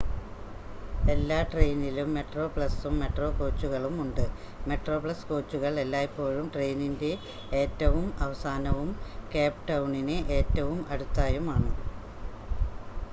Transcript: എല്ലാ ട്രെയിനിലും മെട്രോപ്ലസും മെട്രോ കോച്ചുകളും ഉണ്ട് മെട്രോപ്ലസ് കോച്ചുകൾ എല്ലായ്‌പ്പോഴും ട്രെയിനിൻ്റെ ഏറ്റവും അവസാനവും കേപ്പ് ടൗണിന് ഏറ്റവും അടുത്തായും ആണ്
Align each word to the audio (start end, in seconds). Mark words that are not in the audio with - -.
എല്ലാ 1.07 1.37
ട്രെയിനിലും 1.49 2.07
മെട്രോപ്ലസും 2.15 2.93
മെട്രോ 3.01 3.27
കോച്ചുകളും 3.37 3.95
ഉണ്ട് 4.03 4.23
മെട്രോപ്ലസ് 4.69 5.27
കോച്ചുകൾ 5.29 5.75
എല്ലായ്‌പ്പോഴും 5.83 6.47
ട്രെയിനിൻ്റെ 6.55 7.11
ഏറ്റവും 7.61 8.07
അവസാനവും 8.21 8.91
കേപ്പ് 9.31 9.65
ടൗണിന് 9.69 10.17
ഏറ്റവും 10.39 10.81
അടുത്തായും 10.91 11.47
ആണ് 11.55 11.71